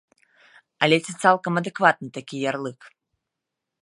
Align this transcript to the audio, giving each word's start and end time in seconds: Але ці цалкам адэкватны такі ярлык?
Але 0.87 0.97
ці 1.05 1.11
цалкам 1.25 1.53
адэкватны 1.61 2.09
такі 2.19 2.35
ярлык? 2.51 2.79